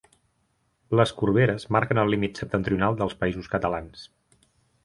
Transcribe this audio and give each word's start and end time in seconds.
Les 0.99 1.11
Corberes 1.19 1.67
marquen 1.77 2.01
el 2.05 2.11
límit 2.13 2.43
septentrional 2.43 3.01
dels 3.03 3.17
Països 3.23 3.51
Catalans. 3.55 4.09